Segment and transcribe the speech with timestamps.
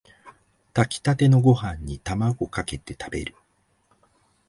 [0.73, 3.35] 炊きたてのご飯にタマゴかけて食べる